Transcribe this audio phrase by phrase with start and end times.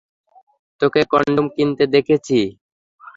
[0.81, 2.39] তোকে কনডম কিনতে দেখেছি।